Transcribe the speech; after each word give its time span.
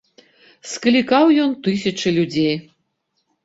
Склікаў 0.71 1.25
ён 1.45 1.55
тысячы 1.69 2.17
людзей. 2.19 2.55